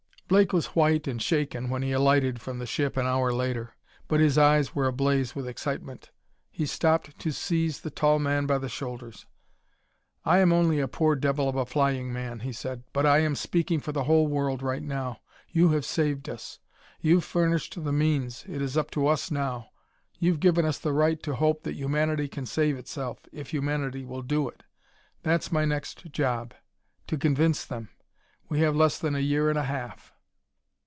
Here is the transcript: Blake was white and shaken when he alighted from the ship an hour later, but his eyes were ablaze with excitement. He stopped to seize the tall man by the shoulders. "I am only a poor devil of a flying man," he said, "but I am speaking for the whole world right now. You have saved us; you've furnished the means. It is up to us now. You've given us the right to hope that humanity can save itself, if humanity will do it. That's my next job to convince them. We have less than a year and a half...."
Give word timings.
Blake 0.31 0.53
was 0.53 0.67
white 0.67 1.09
and 1.09 1.21
shaken 1.21 1.69
when 1.69 1.81
he 1.81 1.91
alighted 1.91 2.39
from 2.39 2.57
the 2.57 2.65
ship 2.65 2.95
an 2.95 3.05
hour 3.05 3.33
later, 3.33 3.75
but 4.07 4.21
his 4.21 4.37
eyes 4.37 4.73
were 4.73 4.87
ablaze 4.87 5.35
with 5.35 5.45
excitement. 5.45 6.09
He 6.49 6.65
stopped 6.65 7.19
to 7.19 7.31
seize 7.33 7.81
the 7.81 7.89
tall 7.91 8.17
man 8.17 8.45
by 8.45 8.57
the 8.57 8.69
shoulders. 8.69 9.25
"I 10.23 10.37
am 10.39 10.53
only 10.53 10.79
a 10.79 10.87
poor 10.87 11.17
devil 11.17 11.49
of 11.49 11.57
a 11.57 11.65
flying 11.65 12.13
man," 12.13 12.39
he 12.39 12.53
said, 12.53 12.83
"but 12.93 13.05
I 13.05 13.19
am 13.19 13.35
speaking 13.35 13.81
for 13.81 13.91
the 13.91 14.05
whole 14.05 14.25
world 14.25 14.63
right 14.63 14.81
now. 14.81 15.19
You 15.49 15.71
have 15.71 15.83
saved 15.83 16.29
us; 16.29 16.59
you've 17.01 17.25
furnished 17.25 17.83
the 17.83 17.91
means. 17.91 18.45
It 18.47 18.61
is 18.61 18.77
up 18.77 18.89
to 18.91 19.07
us 19.07 19.31
now. 19.31 19.71
You've 20.17 20.39
given 20.39 20.65
us 20.65 20.77
the 20.79 20.93
right 20.93 21.21
to 21.23 21.35
hope 21.35 21.63
that 21.63 21.75
humanity 21.75 22.29
can 22.29 22.45
save 22.45 22.77
itself, 22.77 23.19
if 23.33 23.49
humanity 23.49 24.05
will 24.05 24.21
do 24.21 24.47
it. 24.47 24.63
That's 25.23 25.51
my 25.51 25.65
next 25.65 26.05
job 26.13 26.53
to 27.07 27.17
convince 27.17 27.65
them. 27.65 27.89
We 28.47 28.61
have 28.61 28.77
less 28.77 28.97
than 28.97 29.13
a 29.15 29.19
year 29.19 29.49
and 29.49 29.59
a 29.59 29.63
half...." 29.65 30.13